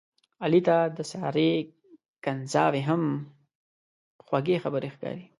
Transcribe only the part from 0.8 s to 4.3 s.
د سارې کنځاوې هم په